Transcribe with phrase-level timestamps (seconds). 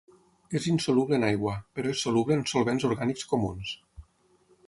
[0.59, 3.77] És insoluble en aigua, però és soluble en solvents orgànics comuns.